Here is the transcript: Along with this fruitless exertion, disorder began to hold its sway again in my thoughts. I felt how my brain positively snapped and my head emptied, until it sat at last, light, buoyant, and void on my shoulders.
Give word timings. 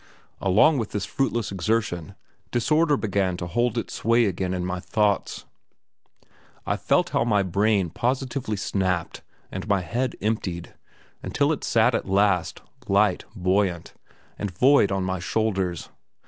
Along 0.41 0.79
with 0.79 0.93
this 0.93 1.05
fruitless 1.05 1.51
exertion, 1.51 2.15
disorder 2.49 2.97
began 2.97 3.37
to 3.37 3.45
hold 3.45 3.77
its 3.77 3.93
sway 3.93 4.25
again 4.25 4.51
in 4.51 4.65
my 4.65 4.79
thoughts. 4.79 5.45
I 6.65 6.75
felt 6.75 7.09
how 7.11 7.23
my 7.23 7.43
brain 7.43 7.91
positively 7.91 8.57
snapped 8.57 9.21
and 9.51 9.67
my 9.67 9.81
head 9.81 10.15
emptied, 10.19 10.73
until 11.21 11.51
it 11.51 11.63
sat 11.63 11.93
at 11.93 12.09
last, 12.09 12.63
light, 12.87 13.25
buoyant, 13.35 13.93
and 14.39 14.49
void 14.49 14.91
on 14.91 15.03
my 15.03 15.19
shoulders. 15.19 15.89